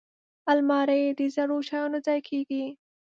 الماري 0.51 1.03
د 1.17 1.19
زړو 1.35 1.57
شیانو 1.67 1.99
ځای 2.07 2.19
کېږي 2.29 2.65